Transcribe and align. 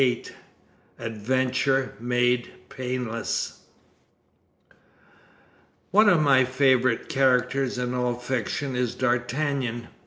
XXXVIII 0.01 0.31
ADVENTURE 0.97 1.93
MADE 1.99 2.51
PAINLESS 2.69 3.59
One 5.91 6.09
of 6.09 6.19
my 6.21 6.43
favorite 6.43 7.07
characters 7.07 7.77
in 7.77 7.93
all 7.93 8.15
fiction 8.15 8.75
is 8.75 8.95
D'Artagnan. 8.95 9.89